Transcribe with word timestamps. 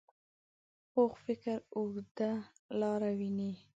پوخ 0.91 1.13
فکر 1.25 1.57
اوږده 1.77 2.31
لاره 2.79 3.11
ویني 3.19 3.51